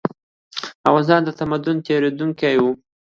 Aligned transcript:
افغانستان 0.89 1.19
د 1.25 1.29
تمدنونو 1.39 1.85
تېرېدونکی 1.87 2.55
و. 2.57 2.63